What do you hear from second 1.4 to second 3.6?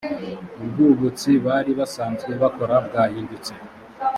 bari basanzwe bakora bwahindutse